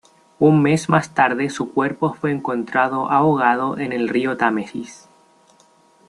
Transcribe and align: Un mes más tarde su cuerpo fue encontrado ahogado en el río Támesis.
Un 0.39 0.59
mes 0.63 0.89
más 0.89 1.13
tarde 1.13 1.51
su 1.51 1.73
cuerpo 1.75 2.15
fue 2.15 2.31
encontrado 2.31 3.11
ahogado 3.11 3.77
en 3.77 3.93
el 3.93 4.09
río 4.09 4.35
Támesis. 4.35 5.07